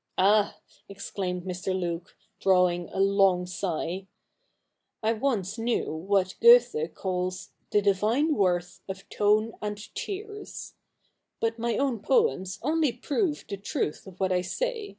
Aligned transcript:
'Ah!' 0.16 0.56
exclaimed 0.88 1.42
Mr. 1.42 1.78
Luke, 1.78 2.16
drawing 2.40 2.88
a 2.88 2.98
long 3.00 3.44
sigh,' 3.44 4.06
I 5.02 5.12
once 5.12 5.58
knew 5.58 5.92
what 5.94 6.36
Goethe 6.40 6.94
calls 6.94 7.50
"the 7.70 7.82
divine 7.82 8.34
worth 8.34 8.80
of 8.88 9.06
tone 9.10 9.52
and 9.60 9.78
tears." 9.94 10.72
But 11.38 11.58
my 11.58 11.76
own 11.76 12.00
poems 12.00 12.58
only 12.62 12.92
prove 12.92 13.44
the 13.46 13.58
truth 13.58 14.06
of 14.06 14.18
what 14.18 14.32
I 14.32 14.40
say. 14.40 14.96